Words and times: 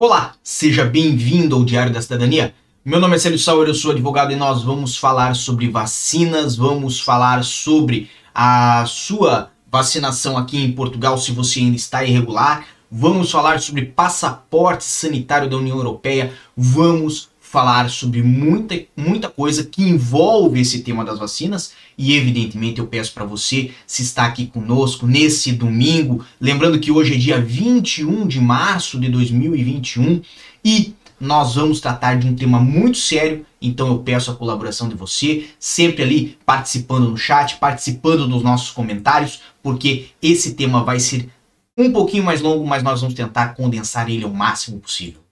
Olá, 0.00 0.34
seja 0.44 0.84
bem-vindo 0.84 1.56
ao 1.56 1.64
Diário 1.64 1.92
da 1.92 2.00
Cidadania. 2.00 2.54
Meu 2.84 3.00
nome 3.00 3.16
é 3.16 3.18
Célio 3.18 3.36
Sauer, 3.36 3.66
eu 3.66 3.74
sou 3.74 3.90
advogado 3.90 4.32
e 4.32 4.36
nós 4.36 4.62
vamos 4.62 4.96
falar 4.96 5.34
sobre 5.34 5.68
vacinas, 5.68 6.54
vamos 6.54 7.00
falar 7.00 7.42
sobre 7.42 8.08
a 8.32 8.86
sua 8.86 9.50
vacinação 9.68 10.38
aqui 10.38 10.56
em 10.62 10.70
Portugal 10.70 11.18
se 11.18 11.32
você 11.32 11.58
ainda 11.58 11.74
está 11.74 12.04
irregular, 12.04 12.64
vamos 12.88 13.28
falar 13.28 13.60
sobre 13.60 13.86
passaporte 13.86 14.84
sanitário 14.84 15.50
da 15.50 15.56
União 15.56 15.76
Europeia, 15.76 16.32
vamos 16.56 17.30
falar 17.48 17.88
sobre 17.88 18.22
muita, 18.22 18.78
muita 18.94 19.28
coisa 19.28 19.64
que 19.64 19.82
envolve 19.82 20.60
esse 20.60 20.80
tema 20.80 21.04
das 21.04 21.18
vacinas. 21.18 21.72
E 21.96 22.14
evidentemente 22.14 22.78
eu 22.78 22.86
peço 22.86 23.12
para 23.14 23.24
você 23.24 23.70
se 23.86 24.02
está 24.02 24.26
aqui 24.26 24.46
conosco 24.46 25.06
nesse 25.06 25.52
domingo, 25.52 26.24
lembrando 26.40 26.78
que 26.78 26.92
hoje 26.92 27.14
é 27.14 27.16
dia 27.16 27.40
21 27.40 28.26
de 28.26 28.40
março 28.40 29.00
de 29.00 29.08
2021 29.08 30.20
e 30.64 30.94
nós 31.18 31.54
vamos 31.54 31.80
tratar 31.80 32.16
de 32.16 32.28
um 32.28 32.34
tema 32.34 32.60
muito 32.60 32.98
sério, 32.98 33.44
então 33.60 33.88
eu 33.88 33.98
peço 33.98 34.30
a 34.30 34.36
colaboração 34.36 34.88
de 34.88 34.94
você, 34.94 35.48
sempre 35.58 36.02
ali 36.02 36.38
participando 36.46 37.08
no 37.08 37.16
chat, 37.16 37.56
participando 37.56 38.28
dos 38.28 38.42
nossos 38.42 38.70
comentários, 38.70 39.40
porque 39.60 40.06
esse 40.22 40.54
tema 40.54 40.84
vai 40.84 41.00
ser 41.00 41.28
um 41.76 41.90
pouquinho 41.90 42.22
mais 42.22 42.40
longo, 42.40 42.64
mas 42.64 42.82
nós 42.82 43.00
vamos 43.00 43.16
tentar 43.16 43.54
condensar 43.54 44.08
ele 44.08 44.24
ao 44.24 44.30
máximo 44.30 44.78
possível. 44.78 45.27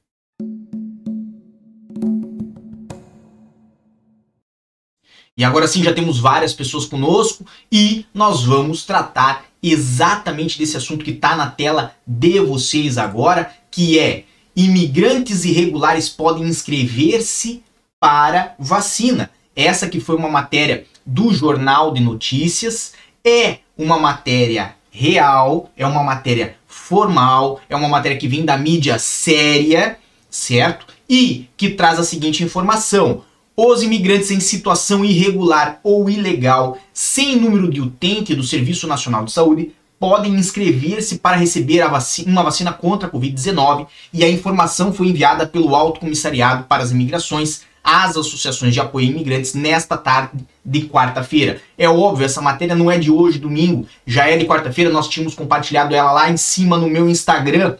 E 5.38 5.44
agora 5.44 5.68
sim 5.68 5.82
já 5.82 5.92
temos 5.92 6.18
várias 6.18 6.54
pessoas 6.54 6.86
conosco 6.86 7.44
e 7.70 8.06
nós 8.14 8.42
vamos 8.42 8.84
tratar 8.84 9.44
exatamente 9.62 10.58
desse 10.58 10.78
assunto 10.78 11.04
que 11.04 11.10
está 11.10 11.36
na 11.36 11.50
tela 11.50 11.94
de 12.06 12.40
vocês 12.40 12.96
agora, 12.96 13.52
que 13.70 13.98
é 13.98 14.24
imigrantes 14.56 15.44
irregulares 15.44 16.08
podem 16.08 16.44
inscrever-se 16.44 17.62
para 18.00 18.54
vacina. 18.58 19.30
Essa 19.54 19.88
que 19.88 20.00
foi 20.00 20.16
uma 20.16 20.30
matéria 20.30 20.86
do 21.04 21.32
Jornal 21.34 21.92
de 21.92 22.00
Notícias, 22.00 22.94
é 23.22 23.58
uma 23.76 23.98
matéria 23.98 24.74
real, 24.90 25.70
é 25.76 25.86
uma 25.86 26.02
matéria 26.02 26.56
formal, 26.66 27.60
é 27.68 27.76
uma 27.76 27.88
matéria 27.88 28.16
que 28.16 28.26
vem 28.26 28.44
da 28.44 28.56
mídia 28.56 28.98
séria, 28.98 29.98
certo? 30.30 30.86
E 31.08 31.48
que 31.58 31.70
traz 31.70 31.98
a 31.98 32.04
seguinte 32.04 32.42
informação: 32.42 33.22
os 33.56 33.82
imigrantes 33.82 34.30
em 34.30 34.38
situação 34.38 35.02
irregular 35.02 35.80
ou 35.82 36.10
ilegal, 36.10 36.76
sem 36.92 37.36
número 37.36 37.70
de 37.70 37.80
utente 37.80 38.34
do 38.34 38.42
Serviço 38.42 38.86
Nacional 38.86 39.24
de 39.24 39.32
Saúde, 39.32 39.72
podem 39.98 40.34
inscrever-se 40.34 41.18
para 41.18 41.36
receber 41.36 41.80
vacina, 41.88 42.30
uma 42.30 42.42
vacina 42.42 42.70
contra 42.72 43.08
a 43.08 43.10
Covid-19 43.10 43.86
e 44.12 44.22
a 44.22 44.28
informação 44.28 44.92
foi 44.92 45.08
enviada 45.08 45.46
pelo 45.46 45.74
Alto 45.74 46.00
Comissariado 46.00 46.64
para 46.64 46.82
as 46.82 46.90
Imigrações 46.90 47.62
às 47.82 48.16
associações 48.16 48.74
de 48.74 48.80
apoio 48.80 49.06
a 49.06 49.10
imigrantes 49.10 49.54
nesta 49.54 49.96
tarde 49.96 50.44
de 50.64 50.82
quarta-feira. 50.82 51.60
É 51.78 51.88
óbvio, 51.88 52.26
essa 52.26 52.42
matéria 52.42 52.74
não 52.74 52.90
é 52.90 52.98
de 52.98 53.12
hoje, 53.12 53.38
domingo, 53.38 53.86
já 54.04 54.28
é 54.28 54.36
de 54.36 54.44
quarta-feira, 54.44 54.90
nós 54.90 55.08
tínhamos 55.08 55.36
compartilhado 55.36 55.94
ela 55.94 56.10
lá 56.10 56.28
em 56.28 56.36
cima 56.36 56.76
no 56.76 56.90
meu 56.90 57.08
Instagram. 57.08 57.76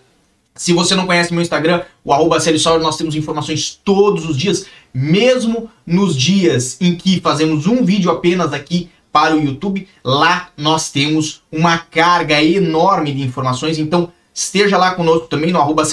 Se 0.57 0.73
você 0.73 0.95
não 0.95 1.07
conhece 1.07 1.33
meu 1.33 1.43
Instagram, 1.43 1.83
o 2.03 2.12
arroba 2.12 2.39
nós 2.81 2.97
temos 2.97 3.15
informações 3.15 3.79
todos 3.85 4.29
os 4.29 4.37
dias, 4.37 4.67
mesmo 4.93 5.71
nos 5.87 6.17
dias 6.17 6.79
em 6.81 6.95
que 6.95 7.21
fazemos 7.21 7.67
um 7.67 7.85
vídeo 7.85 8.11
apenas 8.11 8.53
aqui 8.53 8.89
para 9.13 9.37
o 9.37 9.41
YouTube, 9.41 9.87
lá 10.03 10.51
nós 10.57 10.91
temos 10.91 11.43
uma 11.53 11.79
carga 11.79 12.43
enorme 12.43 13.13
de 13.13 13.23
informações, 13.23 13.79
então 13.79 14.13
esteja 14.35 14.77
lá 14.77 14.95
conosco 14.95 15.29
também 15.29 15.53
no 15.53 15.59
arroba 15.59 15.85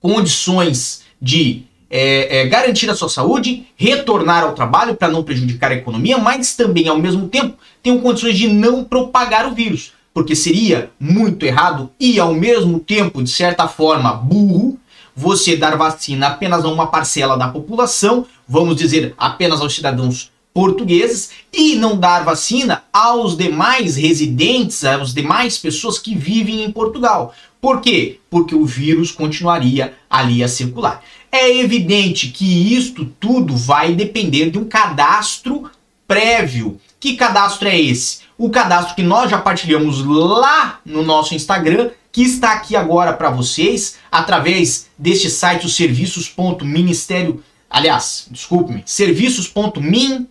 condições 0.00 1.02
de 1.20 1.64
é, 1.90 2.40
é, 2.40 2.46
garantir 2.46 2.90
a 2.90 2.94
sua 2.94 3.08
saúde, 3.08 3.66
retornar 3.74 4.44
ao 4.44 4.54
trabalho 4.54 4.94
para 4.94 5.08
não 5.08 5.22
prejudicar 5.22 5.72
a 5.72 5.76
economia, 5.76 6.18
mas 6.18 6.54
também, 6.54 6.86
ao 6.86 6.98
mesmo 6.98 7.28
tempo, 7.28 7.56
tenham 7.82 8.00
condições 8.00 8.36
de 8.36 8.46
não 8.46 8.84
propagar 8.84 9.46
o 9.46 9.54
vírus. 9.54 9.92
Porque 10.12 10.36
seria 10.36 10.90
muito 11.00 11.46
errado 11.46 11.90
e, 11.98 12.20
ao 12.20 12.34
mesmo 12.34 12.78
tempo, 12.78 13.22
de 13.22 13.30
certa 13.30 13.66
forma, 13.68 14.12
burro, 14.12 14.78
você 15.14 15.56
dar 15.56 15.76
vacina 15.76 16.28
apenas 16.28 16.64
a 16.64 16.68
uma 16.68 16.88
parcela 16.88 17.36
da 17.36 17.48
população, 17.48 18.26
vamos 18.46 18.76
dizer, 18.76 19.14
apenas 19.16 19.60
aos 19.60 19.74
cidadãos 19.74 20.30
portugueses 20.58 21.30
e 21.52 21.76
não 21.76 21.96
dar 21.96 22.24
vacina 22.24 22.82
aos 22.92 23.36
demais 23.36 23.94
residentes, 23.94 24.82
às 24.84 25.14
demais 25.14 25.56
pessoas 25.56 26.00
que 26.00 26.16
vivem 26.16 26.64
em 26.64 26.72
Portugal. 26.72 27.32
Por 27.60 27.80
quê? 27.80 28.18
Porque 28.28 28.56
o 28.56 28.66
vírus 28.66 29.12
continuaria 29.12 29.94
ali 30.10 30.42
a 30.42 30.48
circular. 30.48 31.00
É 31.30 31.56
evidente 31.58 32.26
que 32.26 32.74
isto 32.74 33.04
tudo 33.20 33.56
vai 33.56 33.94
depender 33.94 34.50
de 34.50 34.58
um 34.58 34.64
cadastro 34.64 35.70
prévio. 36.08 36.80
Que 36.98 37.14
cadastro 37.14 37.68
é 37.68 37.80
esse? 37.80 38.22
O 38.36 38.50
cadastro 38.50 38.96
que 38.96 39.02
nós 39.04 39.30
já 39.30 39.38
partilhamos 39.38 40.04
lá 40.04 40.80
no 40.84 41.04
nosso 41.04 41.36
Instagram, 41.36 41.90
que 42.10 42.22
está 42.22 42.54
aqui 42.54 42.74
agora 42.74 43.12
para 43.12 43.30
vocês, 43.30 43.94
através 44.10 44.88
deste 44.98 45.30
site, 45.30 45.66
o 45.66 45.68
serviços.ministério, 45.68 47.44
aliás, 47.70 48.26
desculpe-me, 48.28 48.82
serviços.min 48.84 50.26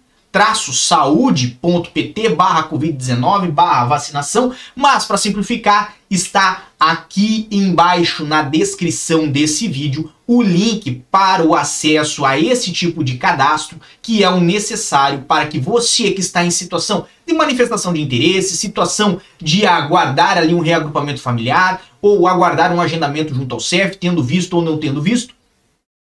saúde.pt 0.74 2.30
barra 2.30 2.70
Covid-19 2.70 3.52
barra 3.52 3.86
vacinação, 3.86 4.54
mas 4.76 5.06
para 5.06 5.18
simplificar, 5.18 5.96
está 6.10 6.64
aqui 6.80 7.48
embaixo 7.50 8.24
na 8.24 8.42
descrição 8.42 9.28
desse 9.28 9.68
vídeo 9.68 10.12
o 10.28 10.42
link 10.42 11.04
para 11.10 11.44
o 11.44 11.56
acesso 11.56 12.26
a 12.26 12.38
esse 12.38 12.72
tipo 12.72 13.04
de 13.04 13.18
cadastro 13.18 13.80
que 14.02 14.24
é 14.24 14.30
o 14.30 14.40
necessário 14.40 15.22
para 15.22 15.48
que 15.48 15.58
você 15.58 16.12
que 16.12 16.20
está 16.20 16.46
em 16.46 16.52
situação 16.52 17.06
de 17.26 17.34
manifestação 17.34 17.94
de 17.94 18.02
interesse, 18.02 18.58
situação 18.58 19.20
de 19.42 19.66
aguardar 19.66 20.38
ali 20.38 20.54
um 20.54 20.60
reagrupamento 20.60 21.22
familiar 21.22 21.82
ou 22.02 22.28
aguardar 22.28 22.74
um 22.74 22.80
agendamento 22.80 23.34
junto 23.34 23.54
ao 23.54 23.60
CEF, 23.60 23.98
tendo 23.98 24.24
visto 24.24 24.54
ou 24.54 24.62
não 24.62 24.78
tendo 24.78 25.02
visto, 25.02 25.34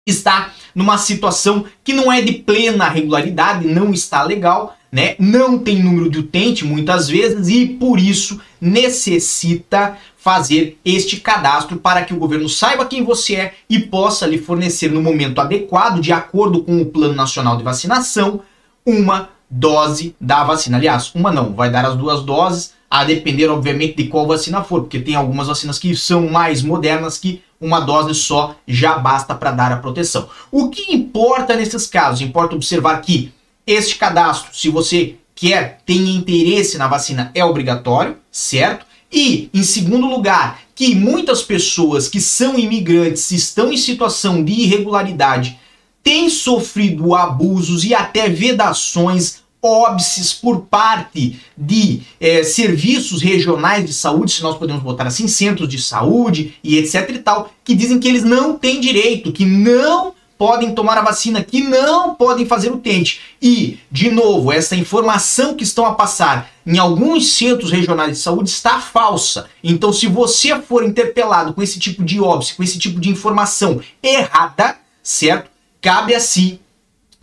está 0.09 0.51
numa 0.73 0.97
situação 0.97 1.65
que 1.83 1.94
não 1.94 2.11
é 2.11 2.21
de 2.21 2.33
plena 2.33 2.89
regularidade, 2.89 3.67
não 3.67 3.91
está 3.91 4.23
legal, 4.23 4.77
né? 4.91 5.15
Não 5.19 5.59
tem 5.59 5.81
número 5.81 6.09
de 6.09 6.19
utente 6.19 6.65
muitas 6.65 7.07
vezes 7.07 7.47
e 7.47 7.65
por 7.65 8.00
isso 8.00 8.39
necessita 8.59 9.97
fazer 10.17 10.77
este 10.83 11.19
cadastro 11.19 11.77
para 11.77 12.03
que 12.03 12.13
o 12.13 12.17
governo 12.17 12.50
saiba 12.50 12.85
quem 12.85 13.03
você 13.03 13.35
é 13.35 13.53
e 13.69 13.79
possa 13.79 14.25
lhe 14.25 14.38
fornecer 14.38 14.91
no 14.91 15.01
momento 15.01 15.39
adequado, 15.39 16.01
de 16.01 16.12
acordo 16.12 16.63
com 16.63 16.81
o 16.81 16.85
Plano 16.85 17.13
Nacional 17.13 17.55
de 17.55 17.63
Vacinação, 17.63 18.41
uma 18.85 19.29
dose 19.50 20.15
da 20.19 20.44
vacina. 20.44 20.77
Aliás, 20.77 21.12
uma 21.15 21.31
não, 21.31 21.53
vai 21.53 21.71
dar 21.71 21.85
as 21.85 21.95
duas 21.95 22.21
doses, 22.21 22.73
a 22.89 23.03
depender, 23.03 23.47
obviamente, 23.47 23.97
de 23.97 24.07
qual 24.07 24.25
vacina 24.25 24.63
for, 24.63 24.81
porque 24.81 25.00
tem 25.00 25.15
algumas 25.15 25.47
vacinas 25.47 25.77
que 25.77 25.95
são 25.95 26.27
mais 26.30 26.63
modernas 26.63 27.18
que 27.18 27.41
uma 27.62 27.80
dose 27.80 28.15
só 28.15 28.56
já 28.68 28.97
basta 28.97 29.36
para 29.36 29.51
dar 29.51 29.71
a 29.71 29.77
proteção. 29.77 30.30
O 30.51 30.69
que 30.69 30.94
importa 30.94 31.56
nesses 31.56 31.86
casos? 31.86 32.21
Importa 32.21 32.56
observar 32.56 33.00
que 33.01 33.31
este 33.68 33.97
cadastro, 33.97 34.50
se 34.53 34.69
você 34.69 35.15
quer, 35.36 35.81
tem 35.86 36.15
interesse 36.15 36.77
na 36.77 36.88
vacina, 36.88 37.31
é 37.36 37.45
obrigatório, 37.45 38.18
certo? 38.31 38.86
E, 39.12 39.50
em 39.53 39.63
segundo 39.63 40.07
lugar, 40.07 40.62
que 40.74 40.95
muitas 40.95 41.41
pessoas 41.41 42.07
que 42.07 42.21
são 42.21 42.57
imigrantes 42.57 43.31
estão 43.31 43.71
em 43.71 43.77
situação 43.77 44.44
de 44.44 44.53
irregularidade 44.53 45.59
têm 46.03 46.30
sofrido 46.30 47.13
abusos 47.13 47.83
e 47.83 47.94
até 47.94 48.30
vedações 48.30 49.44
óbices 49.61 50.33
por 50.33 50.61
parte 50.61 51.39
de 51.57 52.01
é, 52.19 52.44
serviços 52.44 53.21
regionais 53.21 53.85
de 53.85 53.94
saúde, 53.94 54.31
se 54.31 54.41
nós 54.41 54.57
podemos 54.57 54.81
botar 54.81 55.07
assim, 55.07 55.27
centros 55.27 55.67
de 55.67 55.81
saúde 55.81 56.56
e 56.63 56.77
etc 56.77 57.09
e 57.09 57.19
tal, 57.19 57.51
que 57.63 57.75
dizem 57.75 58.00
que 58.00 58.07
eles 58.07 58.23
não 58.23 58.57
têm 58.57 58.79
direito, 58.79 59.31
que 59.31 59.45
não 59.45 60.13
podem 60.39 60.73
tomar 60.73 60.97
a 60.97 61.01
vacina, 61.01 61.44
que 61.44 61.61
não 61.61 62.15
podem 62.15 62.45
fazer 62.45 62.71
o 62.71 62.77
tente. 62.77 63.19
E, 63.41 63.77
de 63.91 64.09
novo, 64.09 64.53
essa 64.53 64.73
informação 64.73 65.53
que 65.53 65.65
estão 65.65 65.85
a 65.85 65.94
passar 65.94 66.50
em 66.65 66.77
alguns 66.77 67.33
centros 67.33 67.71
regionais 67.71 68.13
de 68.13 68.23
saúde 68.23 68.50
está 68.50 68.79
falsa. 68.79 69.50
Então, 69.62 69.91
se 69.91 70.07
você 70.07 70.57
for 70.62 70.85
interpelado 70.85 71.53
com 71.53 71.62
esse 71.62 71.77
tipo 71.77 72.05
de 72.05 72.21
óbice, 72.21 72.55
com 72.55 72.63
esse 72.63 72.79
tipo 72.79 73.01
de 73.01 73.09
informação 73.09 73.81
errada, 74.01 74.77
certo? 75.03 75.51
Cabe 75.81 76.15
a 76.15 76.21
si 76.21 76.62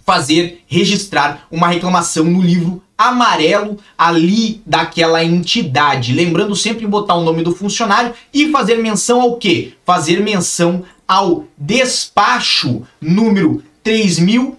fazer, 0.06 0.62
registrar 0.68 1.46
uma 1.50 1.68
reclamação 1.68 2.24
no 2.24 2.40
livro 2.40 2.82
amarelo 2.96 3.78
ali 3.98 4.62
daquela 4.64 5.22
entidade. 5.22 6.12
Lembrando 6.12 6.56
sempre 6.56 6.86
botar 6.86 7.16
o 7.16 7.24
nome 7.24 7.42
do 7.42 7.54
funcionário 7.54 8.14
e 8.32 8.50
fazer 8.50 8.76
menção 8.76 9.20
ao 9.20 9.36
quê? 9.36 9.74
Fazer 9.84 10.22
menção 10.22 10.84
ao 11.06 11.44
despacho 11.58 12.82
número 13.00 13.62
3000 13.82 14.56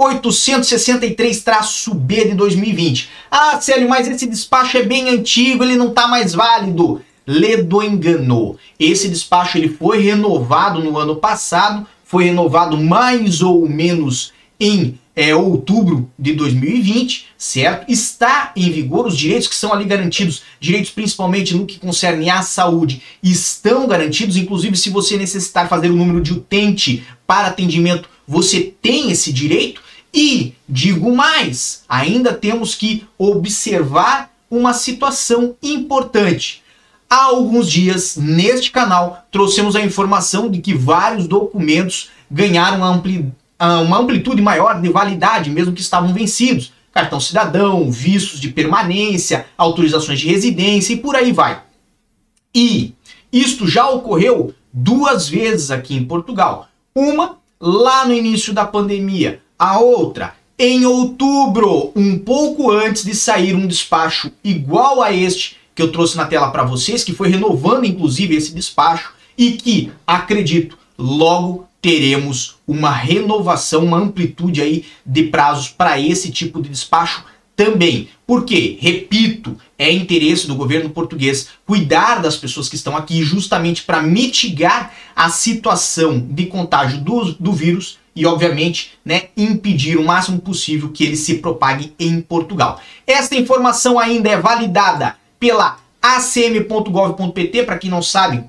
3863-B 0.00 2.28
de 2.28 2.34
2020. 2.34 3.10
Ah, 3.28 3.60
Célio, 3.60 3.88
mas 3.88 4.06
esse 4.06 4.28
despacho 4.28 4.78
é 4.78 4.84
bem 4.84 5.08
antigo, 5.08 5.64
ele 5.64 5.74
não 5.74 5.88
está 5.88 6.06
mais 6.06 6.34
válido. 6.34 7.02
Ledo 7.26 7.82
enganou. 7.82 8.56
Esse 8.78 9.08
despacho 9.08 9.58
ele 9.58 9.68
foi 9.68 10.00
renovado 10.00 10.80
no 10.80 10.96
ano 10.96 11.16
passado, 11.16 11.84
foi 12.08 12.24
renovado 12.24 12.78
mais 12.78 13.42
ou 13.42 13.68
menos 13.68 14.32
em 14.58 14.98
é, 15.14 15.34
outubro 15.34 16.10
de 16.18 16.32
2020, 16.32 17.26
certo? 17.36 17.92
Está 17.92 18.50
em 18.56 18.70
vigor 18.70 19.06
os 19.06 19.16
direitos 19.16 19.46
que 19.46 19.54
são 19.54 19.74
ali 19.74 19.84
garantidos, 19.84 20.42
direitos 20.58 20.90
principalmente 20.90 21.54
no 21.54 21.66
que 21.66 21.78
concerne 21.78 22.30
à 22.30 22.40
saúde, 22.40 23.02
estão 23.22 23.86
garantidos, 23.86 24.38
inclusive 24.38 24.74
se 24.74 24.88
você 24.88 25.18
necessitar 25.18 25.68
fazer 25.68 25.90
o 25.90 25.96
número 25.96 26.22
de 26.22 26.32
utente 26.32 27.04
para 27.26 27.48
atendimento, 27.48 28.08
você 28.26 28.72
tem 28.80 29.10
esse 29.10 29.30
direito. 29.30 29.82
E 30.12 30.54
digo 30.66 31.14
mais, 31.14 31.82
ainda 31.86 32.32
temos 32.32 32.74
que 32.74 33.04
observar 33.18 34.32
uma 34.50 34.72
situação 34.72 35.54
importante. 35.62 36.62
Há 37.10 37.24
alguns 37.24 37.70
dias, 37.70 38.16
neste 38.16 38.70
canal, 38.70 39.26
trouxemos 39.30 39.74
a 39.74 39.80
informação 39.80 40.50
de 40.50 40.60
que 40.60 40.74
vários 40.74 41.26
documentos 41.26 42.10
ganharam 42.30 42.84
ampli 42.84 43.32
uma 43.58 43.98
amplitude 43.98 44.40
maior 44.40 44.80
de 44.80 44.88
validade, 44.88 45.50
mesmo 45.50 45.72
que 45.72 45.80
estavam 45.80 46.12
vencidos. 46.12 46.72
Cartão 46.92 47.18
cidadão, 47.18 47.90
vistos 47.90 48.40
de 48.40 48.48
permanência, 48.48 49.46
autorizações 49.56 50.20
de 50.20 50.28
residência 50.28 50.92
e 50.92 50.98
por 50.98 51.16
aí 51.16 51.32
vai. 51.32 51.62
E 52.54 52.94
isto 53.32 53.66
já 53.66 53.88
ocorreu 53.88 54.54
duas 54.72 55.28
vezes 55.28 55.70
aqui 55.70 55.96
em 55.96 56.04
Portugal. 56.04 56.68
Uma 56.94 57.36
lá 57.60 58.04
no 58.06 58.14
início 58.14 58.52
da 58.52 58.64
pandemia, 58.64 59.40
a 59.58 59.80
outra 59.80 60.34
em 60.58 60.84
outubro, 60.84 61.92
um 61.94 62.18
pouco 62.18 62.72
antes 62.72 63.04
de 63.04 63.14
sair 63.14 63.54
um 63.54 63.66
despacho 63.66 64.32
igual 64.42 65.00
a 65.00 65.12
este 65.12 65.56
que 65.78 65.82
eu 65.82 65.92
trouxe 65.92 66.16
na 66.16 66.26
tela 66.26 66.50
para 66.50 66.64
vocês, 66.64 67.04
que 67.04 67.12
foi 67.12 67.28
renovando 67.28 67.84
inclusive 67.84 68.34
esse 68.34 68.52
despacho 68.52 69.12
e 69.38 69.52
que, 69.52 69.92
acredito, 70.04 70.76
logo 70.98 71.68
teremos 71.80 72.56
uma 72.66 72.90
renovação, 72.90 73.84
uma 73.84 73.96
amplitude 73.96 74.60
aí 74.60 74.84
de 75.06 75.22
prazos 75.22 75.68
para 75.68 76.00
esse 76.00 76.32
tipo 76.32 76.60
de 76.60 76.68
despacho 76.68 77.22
também. 77.54 78.08
Porque, 78.26 78.76
repito, 78.80 79.56
é 79.78 79.88
interesse 79.92 80.48
do 80.48 80.56
governo 80.56 80.90
português 80.90 81.46
cuidar 81.64 82.20
das 82.20 82.34
pessoas 82.34 82.68
que 82.68 82.74
estão 82.74 82.96
aqui 82.96 83.22
justamente 83.22 83.84
para 83.84 84.02
mitigar 84.02 84.92
a 85.14 85.30
situação 85.30 86.18
de 86.18 86.46
contágio 86.46 87.00
do, 87.02 87.34
do 87.34 87.52
vírus 87.52 88.00
e, 88.16 88.26
obviamente, 88.26 88.94
né, 89.04 89.26
impedir 89.36 89.96
o 89.96 90.04
máximo 90.04 90.40
possível 90.40 90.88
que 90.88 91.04
ele 91.04 91.16
se 91.16 91.34
propague 91.34 91.92
em 92.00 92.20
Portugal. 92.20 92.80
Esta 93.06 93.36
informação 93.36 93.96
ainda 93.96 94.28
é 94.28 94.36
validada 94.36 95.14
pela 95.38 95.78
acm.gov.pt, 96.00 97.64
para 97.64 97.78
quem 97.78 97.90
não 97.90 98.02
sabe, 98.02 98.44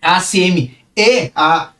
a 0.00 0.16
ACM 0.16 0.74
é 0.96 1.30
a 1.34 1.70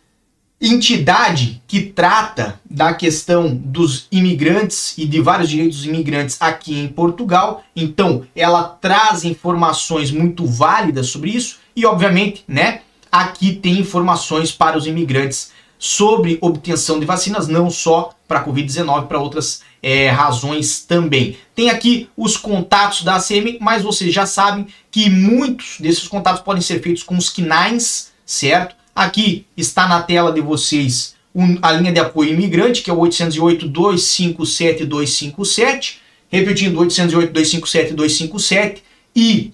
entidade 0.60 1.62
que 1.66 1.80
trata 1.82 2.58
da 2.68 2.94
questão 2.94 3.54
dos 3.54 4.06
imigrantes 4.10 4.96
e 4.96 5.06
de 5.06 5.20
vários 5.20 5.50
direitos 5.50 5.78
dos 5.78 5.86
imigrantes 5.86 6.36
aqui 6.40 6.78
em 6.78 6.88
Portugal. 6.88 7.62
Então, 7.76 8.26
ela 8.34 8.62
traz 8.62 9.24
informações 9.24 10.10
muito 10.10 10.46
válidas 10.46 11.08
sobre 11.08 11.30
isso 11.30 11.58
e, 11.76 11.84
obviamente, 11.84 12.44
né, 12.48 12.80
aqui 13.12 13.52
tem 13.52 13.78
informações 13.78 14.50
para 14.52 14.78
os 14.78 14.86
imigrantes 14.86 15.52
sobre 15.84 16.38
obtenção 16.40 16.98
de 16.98 17.04
vacinas, 17.04 17.46
não 17.46 17.68
só 17.68 18.14
para 18.26 18.38
a 18.38 18.46
Covid-19, 18.46 19.06
para 19.06 19.20
outras 19.20 19.60
é, 19.82 20.08
razões 20.08 20.80
também. 20.80 21.36
Tem 21.54 21.68
aqui 21.68 22.08
os 22.16 22.38
contatos 22.38 23.02
da 23.02 23.16
ACM, 23.16 23.58
mas 23.60 23.82
vocês 23.82 24.10
já 24.10 24.24
sabem 24.24 24.66
que 24.90 25.10
muitos 25.10 25.76
desses 25.78 26.08
contatos 26.08 26.40
podem 26.40 26.62
ser 26.62 26.80
feitos 26.80 27.02
com 27.02 27.18
os 27.18 27.28
KNAINs, 27.28 28.12
certo? 28.24 28.74
Aqui 28.96 29.44
está 29.58 29.86
na 29.86 30.02
tela 30.02 30.32
de 30.32 30.40
vocês 30.40 31.14
a 31.60 31.72
linha 31.72 31.92
de 31.92 32.00
apoio 32.00 32.32
imigrante, 32.32 32.80
que 32.80 32.88
é 32.88 32.94
o 32.94 33.00
808-257-257. 33.00 35.96
Repetindo, 36.30 36.80
808-257-257. 36.80 38.78
E 39.14 39.52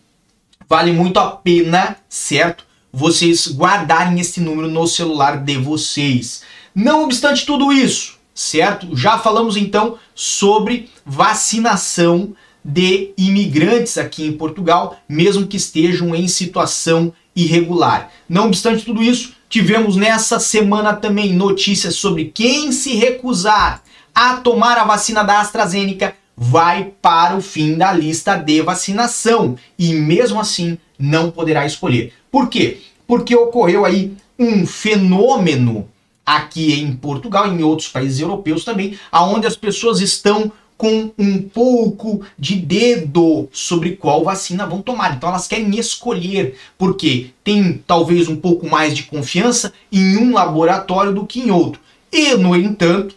vale 0.69 0.93
muito 0.93 1.19
a 1.19 1.33
pena, 1.33 1.97
certo? 2.09 2.70
Vocês 2.93 3.49
guardarem 3.49 4.19
esse 4.21 4.41
número 4.41 4.69
no 4.69 4.87
celular 4.87 5.39
de 5.39 5.57
vocês. 5.57 6.43
Não 6.75 7.05
obstante 7.05 7.47
tudo 7.47 7.73
isso, 7.73 8.19
certo? 8.35 8.97
Já 8.97 9.19
falamos 9.19 9.57
então 9.57 9.97
sobre 10.15 10.89
vacinação 11.05 12.35
de 12.65 13.13
imigrantes 13.17 13.97
aqui 13.97 14.27
em 14.27 14.33
Portugal, 14.33 14.99
mesmo 15.09 15.47
que 15.47 15.57
estejam 15.57 16.15
em 16.15 16.29
situação 16.29 17.13
irregular. 17.35 18.11
Não 18.29 18.47
obstante 18.47 18.85
tudo 18.85 19.03
isso, 19.03 19.35
tivemos 19.49 19.97
nessa 19.97 20.39
semana 20.39 20.95
também 20.95 21.33
notícias 21.33 21.97
sobre 21.97 22.27
quem 22.27 22.73
se 22.73 22.95
recusar 22.95 23.83
a 24.15 24.37
tomar 24.37 24.77
a 24.77 24.85
vacina 24.85 25.23
da 25.23 25.41
AstraZeneca 25.41 26.15
vai 26.37 26.93
para 27.03 27.37
o 27.37 27.43
fim 27.43 27.77
da 27.77 27.93
lista 27.93 28.35
de 28.35 28.63
vacinação 28.63 29.57
e 29.79 29.93
mesmo 29.93 30.41
assim 30.41 30.79
não 31.01 31.31
poderá 31.31 31.65
escolher. 31.65 32.13
Por 32.31 32.49
quê? 32.49 32.79
Porque 33.07 33.35
ocorreu 33.35 33.85
aí 33.85 34.13
um 34.39 34.67
fenômeno 34.67 35.89
aqui 36.25 36.81
em 36.81 36.93
Portugal 36.95 37.49
e 37.49 37.51
em 37.59 37.63
outros 37.63 37.89
países 37.89 38.21
europeus 38.21 38.65
também, 38.65 38.99
aonde 39.11 39.47
as 39.47 39.57
pessoas 39.57 40.01
estão 40.01 40.53
com 40.77 41.11
um 41.19 41.43
pouco 41.43 42.23
de 42.39 42.57
dedo 42.57 43.49
sobre 43.53 43.97
qual 43.97 44.25
vacina 44.25 44.67
vão 44.67 44.81
tomar. 44.81 45.15
Então 45.15 45.29
elas 45.29 45.47
querem 45.47 45.79
escolher, 45.79 46.57
porque 46.79 47.33
tem 47.45 47.83
talvez 47.87 48.29
um 48.29 48.37
pouco 48.37 48.67
mais 48.67 48.97
de 48.97 49.03
confiança 49.03 49.75
em 49.93 50.17
um 50.17 50.33
laboratório 50.33 51.13
do 51.13 51.27
que 51.27 51.41
em 51.41 51.51
outro. 51.51 51.81
E, 52.11 52.35
no 52.35 52.57
entanto, 52.57 53.15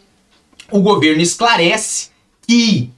o 0.69 0.81
governo 0.81 1.21
esclarece 1.21 2.09
que 2.45 2.91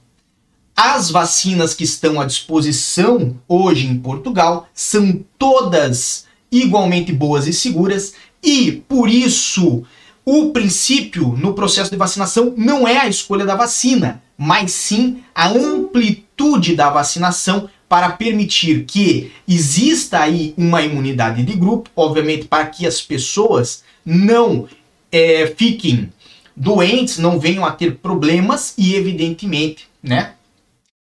as 0.76 1.10
vacinas 1.10 1.72
que 1.72 1.84
estão 1.84 2.20
à 2.20 2.26
disposição 2.26 3.34
hoje 3.48 3.86
em 3.86 3.98
Portugal 3.98 4.68
são 4.74 5.24
todas 5.38 6.26
igualmente 6.52 7.12
boas 7.12 7.46
e 7.46 7.52
seguras, 7.52 8.12
E 8.42 8.84
por 8.86 9.08
isso, 9.08 9.82
o 10.24 10.50
princípio 10.50 11.34
no 11.36 11.54
processo 11.54 11.90
de 11.90 11.96
vacinação 11.96 12.54
não 12.56 12.86
é 12.86 12.98
a 12.98 13.08
escolha 13.08 13.44
da 13.44 13.56
vacina, 13.56 14.22
mas 14.38 14.70
sim 14.70 15.22
a 15.34 15.48
amplitude 15.48 16.76
da 16.76 16.90
vacinação 16.90 17.68
para 17.88 18.10
permitir 18.10 18.84
que 18.84 19.32
exista 19.48 20.20
aí 20.20 20.54
uma 20.56 20.82
imunidade 20.82 21.42
de 21.42 21.54
grupo, 21.54 21.90
obviamente 21.96 22.46
para 22.46 22.66
que 22.66 22.86
as 22.86 23.00
pessoas 23.00 23.82
não 24.04 24.68
é, 25.10 25.52
fiquem 25.56 26.12
doentes, 26.54 27.18
não 27.18 27.40
venham 27.40 27.64
a 27.64 27.72
ter 27.72 27.96
problemas 27.96 28.74
e, 28.78 28.94
evidentemente, 28.94 29.88
né, 30.02 30.35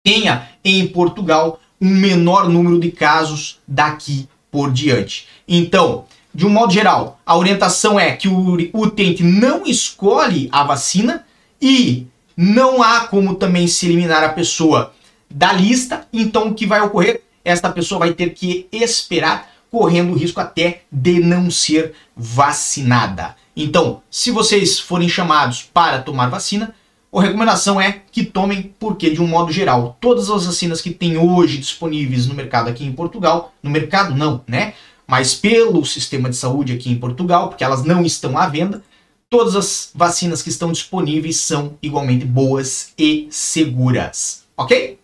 tenha 0.04 0.50
em 0.64 0.88
Portugal 0.88 1.60
um 1.82 1.90
menor 1.90 2.50
número 2.50 2.80
de 2.80 2.92
casos 2.92 3.60
daqui 3.68 4.28
por 4.52 4.72
diante. 4.72 5.28
Então, 5.48 6.06
de 6.34 6.46
um 6.46 6.50
modo 6.50 6.72
geral, 6.74 7.20
a 7.26 7.38
orientação 7.38 8.00
é 8.00 8.16
que 8.16 8.28
o 8.28 8.70
utente 8.74 9.24
não 9.24 9.66
escolhe 9.66 10.50
a 10.52 10.64
vacina 10.64 11.26
e 11.62 12.08
não 12.36 12.82
há 12.82 13.02
como 13.02 13.36
também 13.36 13.68
se 13.68 13.86
eliminar 13.86 14.24
a 14.24 14.30
pessoa 14.30 14.94
da 15.30 15.52
lista. 15.54 16.08
Então, 16.12 16.48
o 16.48 16.54
que 16.54 16.66
vai 16.66 16.82
ocorrer? 16.82 17.22
Esta 17.44 17.70
pessoa 17.70 18.00
vai 18.00 18.14
ter 18.14 18.34
que 18.34 18.68
esperar, 18.72 19.52
correndo 19.72 20.14
o 20.14 20.16
risco 20.16 20.40
até 20.40 20.84
de 20.92 21.20
não 21.20 21.50
ser 21.50 21.94
vacinada. 22.16 23.36
Então, 23.56 24.02
se 24.10 24.32
vocês 24.32 24.80
forem 24.80 25.10
chamados 25.10 25.64
para 25.74 26.02
tomar 26.02 26.30
vacina, 26.30 26.74
a 27.12 27.22
recomendação 27.22 27.82
é 27.82 28.02
que 28.12 28.24
tomem, 28.24 28.74
porque 28.80 29.10
de 29.10 29.22
um 29.22 29.28
modo 29.28 29.52
geral, 29.52 29.98
todas 30.00 30.30
as 30.30 30.46
vacinas 30.46 30.82
que 30.82 30.92
tem 30.92 31.18
hoje 31.18 31.58
disponíveis 31.58 32.28
no 32.28 32.36
mercado 32.36 32.70
aqui 32.70 32.86
em 32.86 32.92
Portugal, 32.92 33.54
no 33.64 33.70
mercado 33.70 34.16
não, 34.16 34.44
né? 34.48 34.74
Mas 35.08 35.34
pelo 35.34 35.84
sistema 35.86 36.30
de 36.30 36.36
saúde 36.36 36.74
aqui 36.74 36.92
em 36.92 37.00
Portugal, 37.00 37.50
porque 37.50 37.64
elas 37.64 37.84
não 37.84 38.06
estão 38.06 38.38
à 38.38 38.48
venda, 38.48 38.84
todas 39.28 39.56
as 39.56 39.92
vacinas 39.94 40.44
que 40.44 40.50
estão 40.50 40.72
disponíveis 40.72 41.38
são 41.38 41.78
igualmente 41.82 42.26
boas 42.26 42.94
e 42.98 43.28
seguras, 43.32 44.44
ok? 44.56 45.00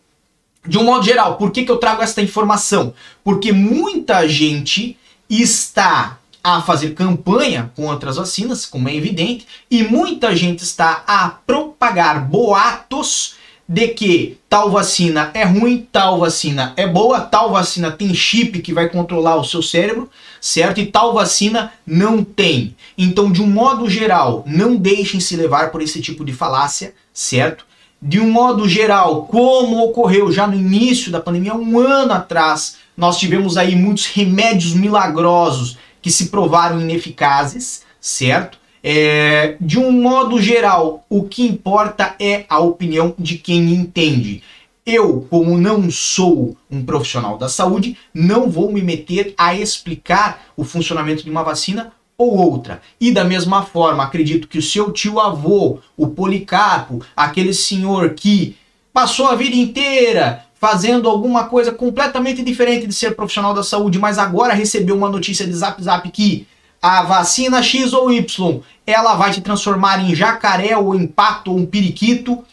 De 0.67 0.77
um 0.77 0.83
modo 0.83 1.03
geral, 1.03 1.38
por 1.38 1.51
que, 1.51 1.63
que 1.63 1.71
eu 1.71 1.77
trago 1.77 2.03
esta 2.03 2.21
informação? 2.21 2.93
Porque 3.24 3.51
muita 3.51 4.27
gente 4.27 4.97
está 5.29 6.19
a 6.45 6.61
fazer 6.61 6.93
campanha 6.93 7.71
contra 7.75 8.07
as 8.07 8.17
vacinas, 8.17 8.67
como 8.67 8.87
é 8.87 8.95
evidente, 8.95 9.47
e 9.69 9.81
muita 9.81 10.35
gente 10.35 10.59
está 10.59 11.03
a 11.07 11.27
propagar 11.27 12.23
boatos 12.29 13.33
de 13.67 13.87
que 13.87 14.37
tal 14.47 14.69
vacina 14.69 15.31
é 15.33 15.43
ruim, 15.43 15.87
tal 15.91 16.19
vacina 16.19 16.71
é 16.77 16.85
boa, 16.85 17.19
tal 17.19 17.51
vacina 17.51 17.89
tem 17.89 18.13
chip 18.13 18.59
que 18.59 18.75
vai 18.75 18.87
controlar 18.87 19.37
o 19.37 19.43
seu 19.43 19.63
cérebro, 19.63 20.07
certo? 20.39 20.79
E 20.79 20.85
tal 20.85 21.15
vacina 21.15 21.73
não 21.83 22.23
tem. 22.23 22.75
Então, 22.95 23.31
de 23.31 23.41
um 23.41 23.47
modo 23.47 23.89
geral, 23.89 24.43
não 24.45 24.75
deixem 24.75 25.19
se 25.19 25.35
levar 25.35 25.71
por 25.71 25.81
esse 25.81 25.99
tipo 25.99 26.23
de 26.23 26.31
falácia, 26.31 26.93
certo? 27.11 27.65
De 27.99 28.19
um 28.19 28.29
modo 28.29 28.69
geral, 28.69 29.23
como 29.25 29.83
ocorreu 29.83 30.31
já 30.31 30.45
no 30.45 30.53
início 30.53 31.11
da 31.11 31.19
pandemia, 31.19 31.55
um 31.55 31.79
ano 31.79 32.13
atrás, 32.13 32.77
nós 32.95 33.17
tivemos 33.17 33.57
aí 33.57 33.75
muitos 33.75 34.05
remédios 34.05 34.75
milagrosos 34.75 35.83
que 36.05 36.12
se 36.12 36.27
provaram 36.27 36.79
ineficazes, 36.79 37.81
certo? 38.00 38.59
É, 38.83 39.57
de 39.59 39.79
um 39.79 39.91
modo 39.91 40.39
geral, 40.39 41.03
o 41.09 41.24
que 41.24 41.41
importa 41.47 42.15
é 42.19 42.45
a 42.47 42.59
opinião 42.59 43.15
de 43.17 43.39
quem 43.39 43.74
entende. 43.74 44.43
Eu, 44.85 45.25
como 45.31 45.57
não 45.57 45.89
sou 45.89 46.55
um 46.69 46.85
profissional 46.85 47.39
da 47.39 47.50
saúde, 47.50 47.97
não 48.13 48.51
vou 48.51 48.71
me 48.71 48.83
meter 48.83 49.33
a 49.35 49.55
explicar 49.55 50.45
o 50.55 50.63
funcionamento 50.63 51.24
de 51.24 51.31
uma 51.31 51.41
vacina 51.41 51.91
ou 52.15 52.38
outra. 52.38 52.83
E 53.01 53.12
da 53.12 53.24
mesma 53.24 53.63
forma, 53.63 54.03
acredito 54.03 54.47
que 54.47 54.59
o 54.59 54.62
seu 54.62 54.91
tio 54.91 55.19
avô, 55.19 55.79
o 55.97 56.09
Policarpo, 56.09 57.03
aquele 57.17 57.51
senhor 57.51 58.12
que 58.12 58.55
passou 58.93 59.25
a 59.25 59.35
vida 59.35 59.55
inteira 59.55 60.44
fazendo 60.65 61.07
alguma 61.07 61.43
coisa 61.43 61.72
completamente 61.72 62.41
diferente 62.41 62.88
de 62.88 62.93
ser 62.95 63.15
profissional 63.15 63.53
da 63.53 63.62
saúde, 63.62 64.00
mas 64.00 64.17
agora 64.17 64.51
recebeu 64.51 64.98
uma 64.98 65.12
notícia 65.12 65.45
de 65.45 65.53
Zap 65.53 65.79
Zap 65.84 66.10
que 66.10 66.48
a 66.81 67.03
vacina 67.03 67.62
X 67.62 67.93
ou 67.93 68.12
Y, 68.12 68.62
ela 68.84 69.13
vai 69.13 69.31
te 69.31 69.41
transformar 69.41 70.03
em 70.03 70.15
jacaré 70.15 70.75
ou 70.75 70.95
em 70.95 71.05
pato 71.05 71.51
ou 71.51 71.60
um 71.60 71.67
periquito, 71.67 72.43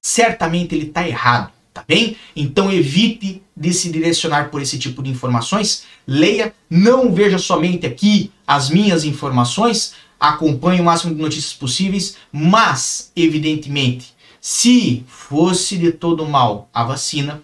certamente 0.00 0.74
ele 0.74 0.86
está 0.86 1.06
errado, 1.06 1.52
tá 1.74 1.84
bem? 1.86 2.16
Então 2.34 2.72
evite 2.72 3.42
de 3.54 3.74
se 3.74 3.90
direcionar 3.90 4.48
por 4.48 4.62
esse 4.62 4.78
tipo 4.78 5.02
de 5.02 5.10
informações, 5.10 5.84
leia, 6.06 6.54
não 6.70 7.12
veja 7.12 7.36
somente 7.36 7.86
aqui 7.86 8.32
as 8.46 8.70
minhas 8.70 9.04
informações, 9.04 9.92
acompanhe 10.18 10.80
o 10.80 10.84
máximo 10.84 11.14
de 11.14 11.20
notícias 11.20 11.52
possíveis, 11.52 12.16
mas, 12.32 13.12
evidentemente, 13.14 14.14
se 14.40 15.04
fosse 15.06 15.76
de 15.76 15.92
todo 15.92 16.24
mal 16.24 16.70
a 16.72 16.82
vacina, 16.82 17.42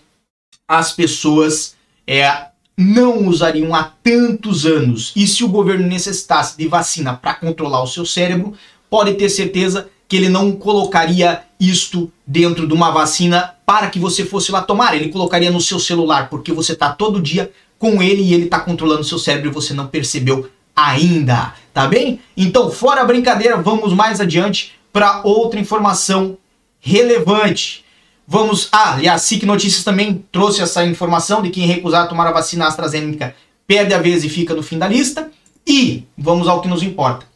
as 0.69 0.93
pessoas 0.93 1.75
é, 2.07 2.47
não 2.77 3.27
usariam 3.29 3.75
há 3.75 3.85
tantos 4.03 4.67
anos. 4.67 5.13
E 5.15 5.27
se 5.27 5.45
o 5.45 5.49
governo 5.49 5.87
necessitasse 5.87 6.57
de 6.57 6.67
vacina 6.67 7.15
para 7.15 7.35
controlar 7.35 7.83
o 7.83 7.87
seu 7.87 8.05
cérebro, 8.05 8.55
pode 8.91 9.15
ter 9.15 9.29
certeza 9.29 9.89
que 10.09 10.17
ele 10.17 10.29
não 10.29 10.53
colocaria 10.53 11.43
isto 11.59 12.13
dentro 12.27 12.67
de 12.67 12.75
uma 12.75 12.91
vacina 12.91 13.55
para 13.65 13.89
que 13.89 13.99
você 13.99 14.25
fosse 14.25 14.53
lá 14.53 14.63
tomar. 14.63 14.95
Ele 14.95 15.09
colocaria 15.09 15.51
no 15.51 15.61
seu 15.61 15.79
celular, 15.79 16.29
porque 16.29 16.53
você 16.53 16.73
está 16.73 16.93
todo 16.93 17.21
dia 17.21 17.51
com 17.79 18.03
ele 18.03 18.23
e 18.23 18.35
ele 18.35 18.45
está 18.45 18.61
controlando 18.61 19.05
seu 19.05 19.19
cérebro 19.19 19.51
e 19.51 19.53
você 19.53 19.75
não 19.75 19.87
percebeu 19.87 20.49
ainda, 20.75 21.55
tá 21.73 21.87
bem? 21.87 22.21
Então, 22.37 22.71
fora 22.71 23.03
a 23.03 23.05
brincadeira, 23.05 23.57
vamos 23.57 23.93
mais 23.93 24.21
adiante 24.21 24.75
para 24.93 25.23
outra 25.25 25.61
informação 25.61 26.37
relevante. 26.81 27.84
Vamos. 28.27 28.69
Ah, 28.73 28.99
e 29.03 29.09
a 29.09 29.19
SIC 29.19 29.45
Notícias 29.45 29.85
também 29.85 30.25
trouxe 30.33 30.63
essa 30.63 30.85
informação 30.85 31.43
de 31.43 31.51
quem 31.51 31.67
recusar 31.67 32.09
tomar 32.09 32.27
a 32.27 32.33
vacina 32.33 32.67
AstraZeneca 32.67 33.35
perde 33.67 33.95
a 33.95 33.99
vez 33.99 34.25
e 34.25 34.29
fica 34.29 34.55
no 34.55 34.63
fim 34.63 34.79
da 34.79 34.89
lista. 34.89 35.31
E 35.67 36.05
vamos 36.17 36.47
ao 36.47 36.61
que 36.61 36.69
nos 36.69 36.83
importa, 36.83 37.27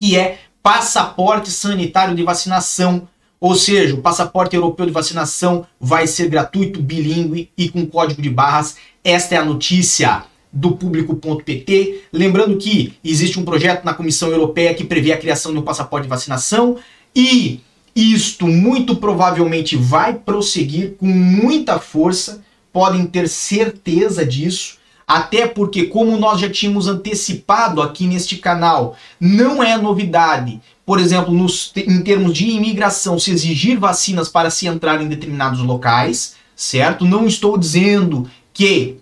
que 0.00 0.16
é 0.16 0.38
passaporte 0.62 1.50
sanitário 1.50 2.14
de 2.14 2.22
vacinação. 2.22 3.08
Ou 3.38 3.54
seja, 3.54 3.94
o 3.94 4.00
passaporte 4.00 4.56
europeu 4.56 4.86
de 4.86 4.92
vacinação 4.92 5.66
vai 5.80 6.06
ser 6.06 6.28
gratuito, 6.28 6.82
bilíngue 6.82 7.50
e 7.56 7.68
com 7.68 7.86
código 7.86 8.20
de 8.20 8.30
barras. 8.30 8.76
Esta 9.04 9.34
é 9.34 9.38
a 9.38 9.44
notícia 9.44 10.24
do 10.52 10.72
público.pt. 10.72 12.04
Lembrando 12.12 12.56
que 12.56 12.94
existe 13.04 13.38
um 13.38 13.44
projeto 13.44 13.84
na 13.84 13.94
Comissão 13.94 14.30
Europeia 14.30 14.74
que 14.74 14.84
prevê 14.84 15.12
a 15.12 15.18
criação 15.18 15.52
de 15.52 15.58
um 15.58 15.62
passaporte 15.62 16.04
de 16.04 16.08
vacinação 16.08 16.76
e 17.14 17.60
isto 17.96 18.46
muito 18.46 18.96
provavelmente 18.96 19.74
vai 19.74 20.12
prosseguir 20.12 20.96
com 20.98 21.06
muita 21.06 21.78
força, 21.78 22.44
podem 22.70 23.06
ter 23.06 23.26
certeza 23.26 24.24
disso, 24.24 24.76
até 25.06 25.46
porque, 25.46 25.84
como 25.84 26.18
nós 26.18 26.40
já 26.40 26.50
tínhamos 26.50 26.88
antecipado 26.88 27.80
aqui 27.80 28.06
neste 28.06 28.36
canal, 28.36 28.96
não 29.18 29.62
é 29.62 29.78
novidade, 29.78 30.60
por 30.84 31.00
exemplo, 31.00 31.32
nos, 31.32 31.72
em 31.74 32.02
termos 32.02 32.34
de 32.34 32.50
imigração, 32.50 33.18
se 33.18 33.30
exigir 33.30 33.78
vacinas 33.78 34.28
para 34.28 34.50
se 34.50 34.66
entrar 34.66 35.00
em 35.00 35.08
determinados 35.08 35.60
locais, 35.60 36.34
certo? 36.54 37.04
Não 37.04 37.26
estou 37.26 37.56
dizendo 37.56 38.28
que 38.52 38.96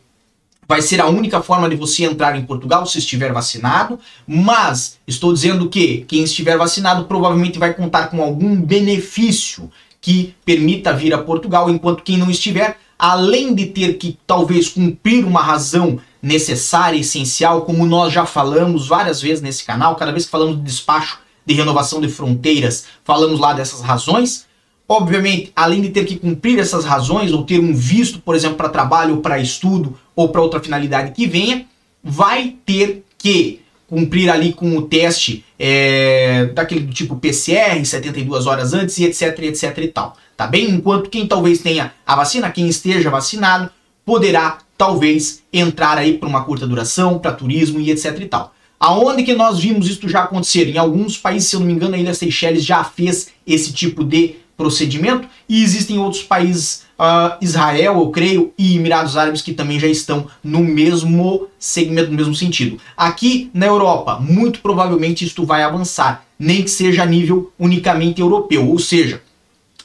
vai 0.68 0.82
ser 0.82 1.00
a 1.00 1.06
única 1.06 1.42
forma 1.42 1.68
de 1.68 1.76
você 1.76 2.04
entrar 2.04 2.36
em 2.36 2.44
Portugal 2.44 2.86
se 2.86 2.98
estiver 2.98 3.32
vacinado, 3.32 3.98
mas 4.26 4.98
estou 5.06 5.32
dizendo 5.32 5.68
que 5.68 6.04
quem 6.08 6.24
estiver 6.24 6.56
vacinado 6.56 7.04
provavelmente 7.04 7.58
vai 7.58 7.74
contar 7.74 8.08
com 8.08 8.22
algum 8.22 8.56
benefício 8.56 9.70
que 10.00 10.34
permita 10.44 10.92
vir 10.92 11.14
a 11.14 11.18
Portugal, 11.18 11.70
enquanto 11.70 12.02
quem 12.02 12.18
não 12.18 12.30
estiver, 12.30 12.76
além 12.98 13.54
de 13.54 13.66
ter 13.66 13.94
que 13.94 14.18
talvez 14.26 14.68
cumprir 14.68 15.24
uma 15.24 15.42
razão 15.42 15.98
necessária, 16.22 16.98
essencial, 16.98 17.62
como 17.62 17.86
nós 17.86 18.12
já 18.12 18.24
falamos 18.24 18.86
várias 18.88 19.20
vezes 19.20 19.42
nesse 19.42 19.64
canal, 19.64 19.96
cada 19.96 20.12
vez 20.12 20.24
que 20.24 20.30
falamos 20.30 20.56
de 20.56 20.62
despacho 20.62 21.18
de 21.46 21.54
renovação 21.54 22.00
de 22.00 22.08
fronteiras, 22.08 22.86
falamos 23.04 23.38
lá 23.38 23.52
dessas 23.52 23.80
razões. 23.80 24.46
Obviamente, 24.88 25.52
além 25.56 25.80
de 25.80 25.90
ter 25.90 26.04
que 26.04 26.16
cumprir 26.16 26.58
essas 26.58 26.84
razões 26.84 27.32
ou 27.32 27.42
ter 27.42 27.58
um 27.58 27.74
visto, 27.74 28.18
por 28.18 28.34
exemplo, 28.34 28.56
para 28.56 28.68
trabalho 28.68 29.16
ou 29.16 29.20
para 29.20 29.38
estudo 29.38 29.98
ou 30.14 30.28
para 30.28 30.40
outra 30.40 30.60
finalidade 30.60 31.12
que 31.12 31.26
venha, 31.26 31.66
vai 32.02 32.54
ter 32.64 33.04
que 33.18 33.60
cumprir 33.86 34.30
ali 34.30 34.52
com 34.52 34.76
o 34.76 34.82
teste 34.82 35.44
é, 35.58 36.46
daquele 36.46 36.80
do 36.80 36.92
tipo 36.92 37.16
PCR, 37.16 37.84
72 37.84 38.46
horas 38.46 38.74
antes 38.74 38.98
e 38.98 39.04
etc, 39.04 39.38
etc 39.40 39.78
e 39.78 39.88
tal. 39.88 40.16
Tá 40.36 40.46
bem? 40.46 40.70
Enquanto 40.70 41.08
quem 41.08 41.26
talvez 41.26 41.60
tenha 41.60 41.92
a 42.04 42.16
vacina, 42.16 42.50
quem 42.50 42.68
esteja 42.68 43.08
vacinado, 43.08 43.70
poderá 44.04 44.58
talvez 44.76 45.42
entrar 45.52 45.96
aí 45.96 46.18
por 46.18 46.28
uma 46.28 46.44
curta 46.44 46.66
duração, 46.66 47.18
para 47.18 47.32
turismo 47.32 47.80
e 47.80 47.90
etc 47.90 48.18
e 48.20 48.26
tal. 48.26 48.54
Aonde 48.78 49.22
que 49.22 49.34
nós 49.34 49.60
vimos 49.60 49.88
isso 49.88 50.08
já 50.08 50.24
acontecer? 50.24 50.68
Em 50.68 50.76
alguns 50.76 51.16
países, 51.16 51.48
se 51.48 51.56
eu 51.56 51.60
não 51.60 51.66
me 51.66 51.72
engano, 51.72 51.94
a 51.94 51.98
Ilha 51.98 52.12
Seychelles 52.12 52.64
já 52.64 52.82
fez 52.82 53.28
esse 53.46 53.72
tipo 53.72 54.04
de 54.04 54.36
procedimento 54.56 55.28
e 55.48 55.62
existem 55.62 55.98
outros 55.98 56.22
países 56.22 56.82
uh, 56.98 57.36
Israel, 57.40 57.94
eu 57.94 58.10
creio, 58.10 58.52
e 58.58 58.76
Emirados 58.76 59.16
Árabes 59.16 59.42
que 59.42 59.52
também 59.52 59.78
já 59.78 59.86
estão 59.86 60.26
no 60.42 60.60
mesmo 60.60 61.48
segmento, 61.58 62.10
no 62.10 62.16
mesmo 62.16 62.34
sentido. 62.34 62.78
Aqui 62.96 63.50
na 63.54 63.66
Europa, 63.66 64.18
muito 64.20 64.60
provavelmente 64.60 65.24
isto 65.24 65.44
vai 65.44 65.62
avançar, 65.62 66.24
nem 66.38 66.62
que 66.62 66.70
seja 66.70 67.02
a 67.02 67.06
nível 67.06 67.52
unicamente 67.58 68.20
europeu, 68.20 68.68
ou 68.68 68.78
seja, 68.78 69.22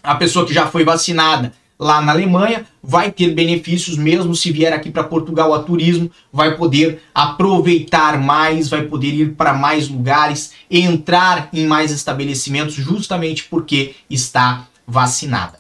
a 0.02 0.16
pessoa 0.16 0.46
que 0.46 0.54
já 0.54 0.68
foi 0.68 0.84
vacinada 0.84 1.54
lá 1.80 2.02
na 2.02 2.12
Alemanha 2.12 2.66
vai 2.84 3.10
ter 3.10 3.34
benefícios 3.34 3.98
mesmo 3.98 4.36
se 4.36 4.52
vier 4.52 4.74
aqui 4.74 4.92
para 4.92 5.04
Portugal 5.04 5.54
a 5.54 5.64
turismo, 5.64 6.12
vai 6.32 6.58
poder 6.58 7.02
aproveitar 7.16 8.20
mais, 8.20 8.68
vai 8.68 8.84
poder 8.84 9.14
ir 9.14 9.36
para 9.36 9.54
mais 9.54 9.88
lugares, 9.88 10.52
entrar 10.70 11.48
em 11.54 11.66
mais 11.66 11.92
estabelecimentos 11.92 12.76
justamente 12.76 13.46
porque 13.46 13.96
está 14.10 14.68
vacinada. 14.86 15.59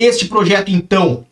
Este 0.00 0.28
projeto, 0.28 0.70
então, 0.70 1.26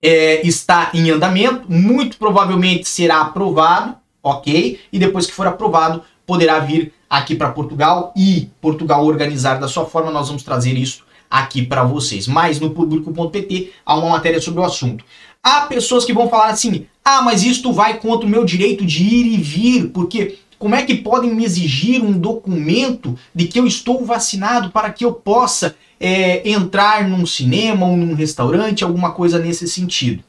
é, 0.00 0.46
está 0.46 0.90
em 0.94 1.10
andamento, 1.10 1.70
muito 1.70 2.16
provavelmente 2.16 2.88
será 2.88 3.20
aprovado, 3.20 3.96
ok? 4.22 4.80
E 4.90 4.98
depois 4.98 5.26
que 5.26 5.34
for 5.34 5.46
aprovado, 5.46 6.02
poderá 6.26 6.58
vir 6.58 6.94
aqui 7.10 7.34
para 7.34 7.50
Portugal 7.50 8.10
e 8.16 8.48
Portugal 8.62 9.04
organizar 9.04 9.60
da 9.60 9.68
sua 9.68 9.84
forma. 9.84 10.10
Nós 10.10 10.28
vamos 10.28 10.42
trazer 10.42 10.72
isso 10.72 11.04
aqui 11.30 11.66
para 11.66 11.84
vocês. 11.84 12.26
Mas 12.26 12.58
no 12.58 12.70
público.pt 12.70 13.74
há 13.84 13.94
uma 13.94 14.08
matéria 14.08 14.40
sobre 14.40 14.60
o 14.60 14.64
assunto. 14.64 15.04
Há 15.42 15.66
pessoas 15.66 16.06
que 16.06 16.14
vão 16.14 16.30
falar 16.30 16.48
assim: 16.48 16.86
ah, 17.04 17.20
mas 17.20 17.42
isto 17.42 17.74
vai 17.74 17.98
contra 17.98 18.26
o 18.26 18.30
meu 18.30 18.42
direito 18.42 18.86
de 18.86 19.02
ir 19.02 19.34
e 19.34 19.36
vir, 19.36 19.88
porque 19.88 20.38
como 20.62 20.76
é 20.76 20.84
que 20.84 20.94
podem 20.94 21.34
me 21.34 21.44
exigir 21.44 22.00
um 22.04 22.12
documento 22.12 23.18
de 23.34 23.48
que 23.48 23.58
eu 23.58 23.66
estou 23.66 24.04
vacinado 24.04 24.70
para 24.70 24.92
que 24.92 25.04
eu 25.04 25.12
possa 25.12 25.74
é, 25.98 26.48
entrar 26.48 27.08
num 27.08 27.26
cinema 27.26 27.84
ou 27.84 27.96
num 27.96 28.14
restaurante, 28.14 28.84
alguma 28.84 29.10
coisa 29.10 29.40
nesse 29.40 29.66
sentido. 29.66 30.22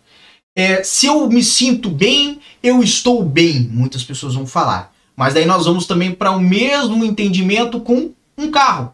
É, 0.56 0.84
se 0.84 1.06
eu 1.06 1.30
me 1.30 1.44
sinto 1.44 1.88
bem, 1.88 2.40
eu 2.64 2.82
estou 2.82 3.24
bem, 3.24 3.70
muitas 3.72 4.04
pessoas 4.04 4.34
vão 4.34 4.48
falar. 4.48 4.92
Mas 5.16 5.36
daí 5.36 5.46
nós 5.46 5.68
vamos 5.68 5.86
também 5.86 6.12
para 6.12 6.32
o 6.32 6.40
mesmo 6.40 7.06
entendimento 7.06 7.80
com 7.80 8.10
um 8.36 8.50
carro. 8.50 8.92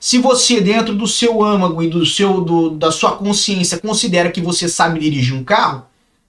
Se 0.00 0.16
você, 0.16 0.58
dentro 0.58 0.94
do 0.94 1.06
seu 1.06 1.44
âmago 1.44 1.82
e 1.82 1.90
do 1.90 2.06
seu, 2.06 2.40
do, 2.40 2.70
da 2.70 2.90
sua 2.90 3.12
consciência, 3.12 3.76
considera 3.76 4.32
que 4.32 4.40
você 4.40 4.70
sabe 4.70 5.00
dirigir 5.00 5.36
um 5.36 5.44
carro, 5.44 5.84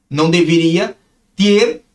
não 0.09 0.29
deveria 0.29 0.97
ter 1.33 1.85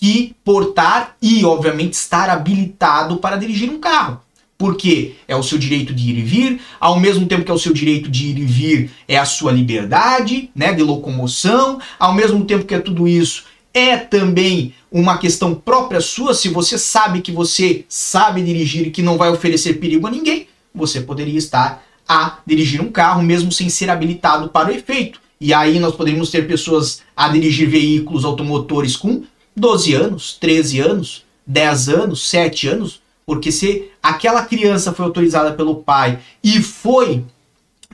que 0.00 0.34
portar 0.42 1.16
e, 1.20 1.44
obviamente, 1.44 1.92
estar 1.92 2.30
habilitado 2.30 3.18
para 3.18 3.36
dirigir 3.36 3.70
um 3.70 3.78
carro 3.78 4.20
porque 4.56 5.14
é 5.26 5.34
o 5.34 5.42
seu 5.42 5.56
direito 5.56 5.94
de 5.94 6.10
ir 6.10 6.18
e 6.18 6.22
vir, 6.22 6.60
ao 6.78 7.00
mesmo 7.00 7.24
tempo 7.24 7.46
que 7.46 7.50
é 7.50 7.54
o 7.54 7.58
seu 7.58 7.72
direito 7.72 8.10
de 8.10 8.26
ir 8.26 8.38
e 8.38 8.44
vir, 8.44 8.90
é 9.08 9.16
a 9.16 9.24
sua 9.24 9.50
liberdade, 9.52 10.50
né, 10.54 10.70
de 10.70 10.82
locomoção, 10.82 11.80
ao 11.98 12.12
mesmo 12.12 12.44
tempo 12.44 12.66
que 12.66 12.74
é 12.74 12.78
tudo 12.78 13.08
isso, 13.08 13.44
é 13.72 13.96
também 13.96 14.74
uma 14.92 15.16
questão 15.16 15.54
própria 15.54 16.02
sua, 16.02 16.34
se 16.34 16.50
você 16.50 16.76
sabe 16.76 17.22
que 17.22 17.32
você 17.32 17.86
sabe 17.88 18.42
dirigir 18.42 18.88
e 18.88 18.90
que 18.90 19.00
não 19.00 19.16
vai 19.16 19.30
oferecer 19.30 19.80
perigo 19.80 20.06
a 20.06 20.10
ninguém, 20.10 20.46
você 20.74 21.00
poderia 21.00 21.38
estar 21.38 21.82
a 22.06 22.40
dirigir 22.44 22.82
um 22.82 22.92
carro 22.92 23.22
mesmo 23.22 23.50
sem 23.50 23.70
ser 23.70 23.88
habilitado 23.88 24.50
para 24.50 24.68
o 24.68 24.72
efeito. 24.72 25.22
E 25.40 25.54
aí 25.54 25.78
nós 25.78 25.94
poderíamos 25.94 26.30
ter 26.30 26.46
pessoas 26.46 27.00
a 27.16 27.28
dirigir 27.28 27.66
veículos 27.66 28.26
automotores 28.26 28.94
com 28.94 29.22
12 29.60 29.92
anos, 29.92 30.36
13 30.40 30.80
anos, 30.80 31.24
10 31.46 31.88
anos, 31.90 32.28
7 32.28 32.68
anos, 32.68 33.02
porque 33.26 33.52
se 33.52 33.90
aquela 34.02 34.42
criança 34.44 34.92
foi 34.92 35.04
autorizada 35.04 35.52
pelo 35.52 35.76
pai 35.76 36.18
e 36.42 36.62
foi 36.62 37.22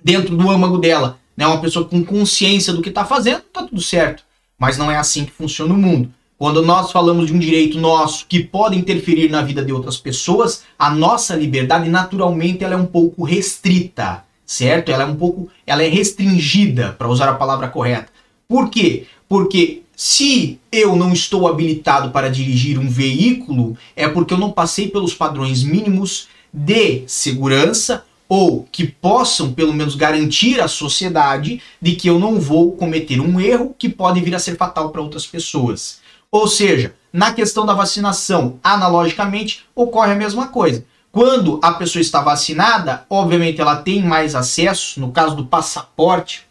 dentro 0.03 0.37
do 0.37 0.49
âmago 0.49 0.79
dela, 0.79 1.19
né, 1.37 1.45
uma 1.45 1.61
pessoa 1.61 1.85
com 1.85 2.05
consciência 2.05 2.73
do 2.73 2.81
que 2.81 2.89
está 2.89 3.05
fazendo, 3.05 3.41
tá 3.53 3.65
tudo 3.65 3.83
certo. 3.83 4.23
Mas 4.57 4.79
não 4.79 4.91
é 4.91 4.97
assim 4.97 5.25
que 5.25 5.33
funciona 5.33 5.75
o 5.75 5.77
mundo. 5.77 6.09
Quando 6.39 6.63
nós 6.63 6.93
falamos 6.93 7.27
de 7.27 7.33
um 7.33 7.39
direito 7.39 7.81
nosso 7.81 8.27
que 8.27 8.45
pode 8.45 8.79
interferir 8.79 9.29
na 9.29 9.43
vida 9.43 9.65
de 9.65 9.73
outras 9.73 9.97
pessoas, 9.97 10.63
a 10.79 10.89
nossa 10.89 11.35
liberdade 11.35 11.89
naturalmente 11.89 12.63
ela 12.63 12.75
é 12.75 12.79
um 12.79 12.87
pouco 12.87 13.25
restrita, 13.25 14.23
certo? 14.47 14.93
Ela 14.93 15.03
é 15.03 15.07
um 15.07 15.17
pouco, 15.17 15.51
ela 15.67 15.83
é 15.83 15.89
restringida, 15.89 16.93
para 16.93 17.09
usar 17.09 17.29
a 17.29 17.35
palavra 17.35 17.69
correta. 17.69 18.09
Por 18.47 18.71
quê? 18.71 19.07
Porque 19.29 19.83
se 19.97 20.61
eu 20.71 20.95
não 20.95 21.11
estou 21.15 21.49
habilitado 21.49 22.11
para 22.11 22.29
dirigir 22.29 22.79
um 22.79 22.87
veículo, 22.87 23.79
é 23.97 24.07
porque 24.07 24.35
eu 24.35 24.39
não 24.39 24.53
passei 24.53 24.89
pelos 24.89 25.15
padrões 25.15 25.65
mínimos 25.65 26.29
de 26.53 27.05
segurança 27.07 28.05
ou 28.29 28.69
que 28.71 28.87
possam 28.87 29.55
pelo 29.55 29.73
menos 29.73 29.95
garantir 29.95 30.61
à 30.61 30.69
sociedade 30.69 31.63
de 31.81 31.95
que 31.95 32.11
eu 32.11 32.19
não 32.19 32.39
vou 32.39 32.73
cometer 32.73 33.21
um 33.21 33.41
erro 33.41 33.75
que 33.79 33.89
pode 33.89 34.21
vir 34.21 34.35
a 34.35 34.39
ser 34.39 34.57
fatal 34.57 34.91
para 34.91 35.01
outras 35.01 35.27
pessoas. 35.27 36.01
Ou 36.31 36.47
seja, 36.47 36.95
na 37.11 37.33
questão 37.33 37.65
da 37.65 37.73
vacinação, 37.73 38.59
analogicamente, 38.63 39.65
ocorre 39.75 40.13
a 40.13 40.17
mesma 40.17 40.49
coisa. 40.49 40.85
Quando 41.11 41.59
a 41.63 41.73
pessoa 41.73 42.03
está 42.03 42.21
vacinada, 42.21 43.07
obviamente 43.09 43.63
ela 43.63 43.77
tem 43.77 44.03
mais 44.03 44.35
acesso, 44.35 45.01
no 45.01 45.11
caso 45.11 45.35
do 45.35 45.47
passaporte 45.47 46.45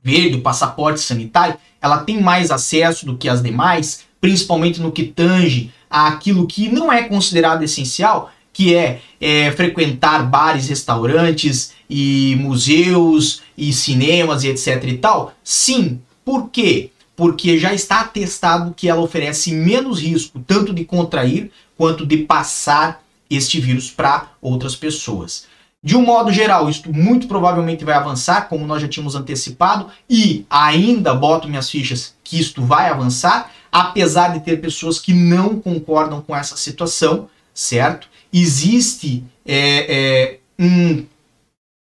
verde, 0.00 0.36
o 0.36 0.42
passaporte 0.42 1.00
sanitário, 1.00 1.58
ela 1.80 1.98
tem 1.98 2.20
mais 2.20 2.50
acesso 2.50 3.06
do 3.06 3.16
que 3.16 3.28
as 3.28 3.42
demais, 3.42 4.00
principalmente 4.20 4.80
no 4.80 4.92
que 4.92 5.04
tange 5.04 5.72
àquilo 5.88 6.46
que 6.46 6.68
não 6.68 6.92
é 6.92 7.02
considerado 7.04 7.62
essencial, 7.62 8.30
que 8.52 8.74
é, 8.74 9.00
é, 9.20 9.52
frequentar 9.52 10.28
bares, 10.28 10.68
restaurantes 10.68 11.72
e 11.88 12.36
museus 12.40 13.42
e 13.56 13.72
cinemas 13.72 14.42
e 14.42 14.48
etc 14.48 14.82
e 14.84 14.98
tal? 14.98 15.32
Sim. 15.44 16.00
Por 16.24 16.50
quê? 16.50 16.90
Porque 17.14 17.58
já 17.58 17.72
está 17.72 18.00
atestado 18.00 18.74
que 18.76 18.88
ela 18.88 19.00
oferece 19.00 19.52
menos 19.52 20.00
risco 20.00 20.42
tanto 20.46 20.74
de 20.74 20.84
contrair 20.84 21.50
quanto 21.76 22.04
de 22.04 22.18
passar 22.18 23.02
este 23.30 23.60
vírus 23.60 23.90
para 23.90 24.32
outras 24.40 24.74
pessoas. 24.74 25.46
De 25.82 25.96
um 25.96 26.04
modo 26.04 26.32
geral, 26.32 26.68
isto 26.68 26.92
muito 26.92 27.28
provavelmente 27.28 27.84
vai 27.84 27.94
avançar, 27.94 28.48
como 28.48 28.66
nós 28.66 28.82
já 28.82 28.88
tínhamos 28.88 29.14
antecipado, 29.14 29.88
e 30.10 30.44
ainda 30.50 31.14
boto 31.14 31.48
minhas 31.48 31.70
fichas 31.70 32.16
que 32.24 32.38
isto 32.38 32.62
vai 32.62 32.88
avançar, 32.88 33.52
apesar 33.70 34.32
de 34.32 34.40
ter 34.40 34.60
pessoas 34.60 34.98
que 34.98 35.12
não 35.12 35.60
concordam 35.60 36.20
com 36.20 36.34
essa 36.34 36.56
situação, 36.56 37.28
certo? 37.54 38.08
Existe, 38.32 39.24
é, 39.46 39.96
é, 39.96 40.38
um, 40.58 40.96
de 40.96 41.06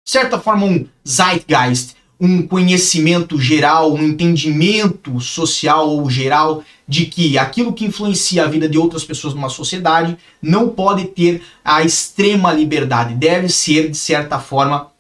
certa 0.05 0.39
forma, 0.39 0.67
um 0.67 0.87
zeitgeist, 1.09 1.97
um 2.19 2.47
conhecimento 2.47 3.39
geral, 3.39 3.93
um 3.93 4.03
entendimento 4.03 5.21
social 5.21 5.89
ou 5.91 6.09
geral 6.09 6.63
de 6.89 7.07
que 7.07 7.37
aquilo 7.37 7.73
que 7.73 7.85
influencia 7.85 8.45
a 8.45 8.49
vida 8.49 8.69
de 8.69 8.79
outras 8.79 9.05
pessoas 9.05 9.35
numa 9.35 9.51
sociedade 9.51 10.17
não 10.41 10.69
pode 10.69 11.07
ter 11.07 11.43
a 11.65 11.83
extrema 11.83 12.53
liberdade, 12.53 13.15
deve 13.15 13.49
ser, 13.49 13.91
de 13.91 13.97
certa 13.97 14.39
forma, 14.39 14.91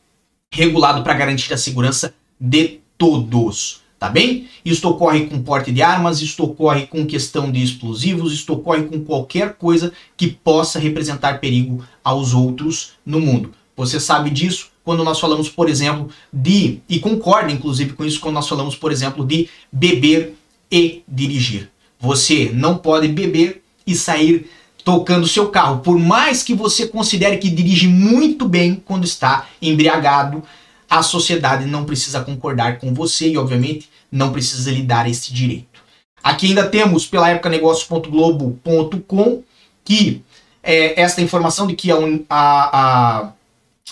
regulado 0.50 1.02
para 1.02 1.14
garantir 1.14 1.52
a 1.54 1.58
segurança 1.58 2.14
de 2.40 2.80
todos. 2.98 3.80
Tá 3.98 4.10
bem? 4.10 4.46
Isto 4.62 4.90
ocorre 4.90 5.24
com 5.24 5.42
porte 5.42 5.72
de 5.72 5.80
armas, 5.80 6.20
isto 6.20 6.44
ocorre 6.44 6.86
com 6.86 7.06
questão 7.06 7.50
de 7.50 7.62
explosivos, 7.62 8.30
isto 8.30 8.52
ocorre 8.52 8.82
com 8.82 9.02
qualquer 9.02 9.54
coisa 9.54 9.90
que 10.18 10.28
possa 10.28 10.78
representar 10.78 11.40
perigo 11.40 11.82
aos 12.04 12.34
outros 12.34 12.92
no 13.06 13.20
mundo. 13.20 13.52
Você 13.74 13.98
sabe 13.98 14.28
disso 14.28 14.70
quando 14.86 15.02
nós 15.02 15.18
falamos, 15.18 15.48
por 15.48 15.68
exemplo, 15.68 16.08
de, 16.32 16.78
e 16.88 17.00
concorda 17.00 17.50
inclusive 17.50 17.94
com 17.94 18.04
isso, 18.04 18.20
quando 18.20 18.36
nós 18.36 18.48
falamos, 18.48 18.76
por 18.76 18.92
exemplo, 18.92 19.26
de 19.26 19.48
beber 19.72 20.36
e 20.70 21.02
dirigir. 21.08 21.68
Você 21.98 22.52
não 22.54 22.78
pode 22.78 23.08
beber 23.08 23.64
e 23.84 23.96
sair 23.96 24.48
tocando 24.84 25.26
seu 25.26 25.48
carro, 25.48 25.80
por 25.80 25.98
mais 25.98 26.44
que 26.44 26.54
você 26.54 26.86
considere 26.86 27.38
que 27.38 27.50
dirige 27.50 27.88
muito 27.88 28.48
bem 28.48 28.76
quando 28.76 29.02
está 29.02 29.48
embriagado, 29.60 30.40
a 30.88 31.02
sociedade 31.02 31.66
não 31.66 31.84
precisa 31.84 32.20
concordar 32.20 32.78
com 32.78 32.94
você 32.94 33.30
e, 33.30 33.36
obviamente, 33.36 33.90
não 34.12 34.30
precisa 34.30 34.70
lhe 34.70 34.84
dar 34.84 35.10
esse 35.10 35.34
direito. 35.34 35.80
Aqui 36.22 36.46
ainda 36.46 36.68
temos 36.68 37.04
pela 37.06 37.28
época 37.28 37.48
negócios.globo.com 37.48 39.42
que 39.84 40.22
é, 40.62 41.00
esta 41.00 41.20
informação 41.20 41.66
de 41.66 41.74
que 41.74 41.90
a, 41.90 41.96
a, 42.30 43.18
a 43.20 43.32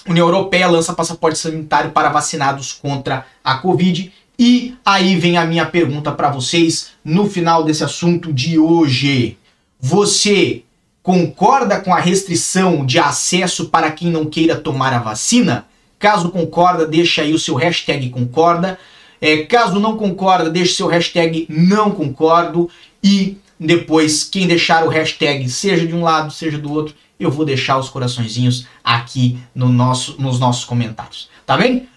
União 0.07 0.27
Europeia 0.27 0.69
lança 0.69 0.93
passaporte 0.93 1.38
sanitário 1.38 1.90
para 1.90 2.11
vacinados 2.11 2.73
contra 2.73 3.27
a 3.43 3.57
Covid. 3.57 4.12
E 4.38 4.75
aí 4.85 5.17
vem 5.17 5.37
a 5.37 5.47
minha 5.47 5.64
pergunta 5.64 6.12
para 6.12 6.31
vocês 6.31 6.90
no 7.05 7.29
final 7.29 7.64
desse 7.64 7.85
assunto 7.85 8.33
de 8.33 8.59
hoje. 8.59 9.38
Você 9.81 10.62
concorda 11.03 11.81
com 11.81 11.95
a 11.95 12.01
restrição 12.01 12.85
de 12.85 12.99
acesso 12.99 13.67
para 13.67 13.90
quem 13.90 14.11
não 14.11 14.27
queira 14.27 14.57
tomar 14.57 14.93
a 14.93 14.99
vacina? 14.99 15.67
Caso 15.99 16.31
concorda, 16.31 16.87
deixa 16.87 17.23
aí 17.23 17.33
o 17.33 17.38
seu 17.38 17.55
hashtag 17.55 18.11
concorda. 18.11 18.79
É, 19.21 19.38
caso 19.45 19.81
não 19.81 19.97
concorda, 19.97 20.51
deixe 20.51 20.75
seu 20.75 20.87
hashtag 20.87 21.47
não 21.49 21.90
concordo. 21.90 22.69
E 23.03 23.38
depois, 23.59 24.25
quem 24.25 24.47
deixar 24.47 24.85
o 24.85 24.88
hashtag, 24.88 25.49
seja 25.49 25.87
de 25.87 25.95
um 25.95 26.03
lado, 26.03 26.33
seja 26.33 26.59
do 26.59 26.73
outro, 26.73 26.95
eu 27.18 27.31
vou 27.31 27.44
deixar 27.44 27.79
os 27.79 27.88
coraçõezinhos 27.88 28.66
aqui 28.83 29.38
no 29.55 29.68
nosso, 29.68 30.20
nos 30.20 30.38
nossos 30.38 30.64
comentários. 30.64 31.29
Tá 31.46 31.57
bem? 31.57 31.88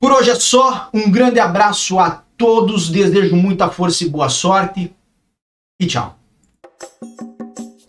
Por 0.00 0.12
hoje 0.12 0.30
é 0.30 0.34
só. 0.34 0.90
Um 0.92 1.10
grande 1.10 1.38
abraço 1.38 1.98
a 1.98 2.22
todos. 2.36 2.90
Desejo 2.90 3.36
muita 3.36 3.70
força 3.70 4.04
e 4.04 4.08
boa 4.08 4.28
sorte. 4.28 4.92
E 5.80 5.86
tchau. 5.86 6.18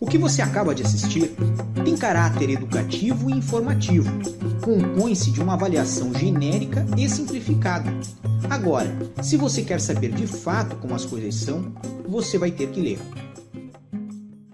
O 0.00 0.06
que 0.06 0.18
você 0.18 0.42
acaba 0.42 0.74
de 0.74 0.82
assistir 0.82 1.34
tem 1.84 1.96
caráter 1.96 2.50
educativo 2.50 3.30
e 3.30 3.32
informativo. 3.32 4.10
Compõe-se 4.62 5.30
de 5.30 5.40
uma 5.40 5.54
avaliação 5.54 6.12
genérica 6.14 6.86
e 6.96 7.08
simplificada. 7.08 7.90
Agora, 8.48 8.94
se 9.22 9.36
você 9.36 9.62
quer 9.62 9.80
saber 9.80 10.12
de 10.12 10.26
fato 10.26 10.76
como 10.76 10.94
as 10.94 11.04
coisas 11.04 11.34
são, 11.34 11.72
você 12.06 12.38
vai 12.38 12.50
ter 12.50 12.70
que 12.70 12.80
ler. 12.80 13.00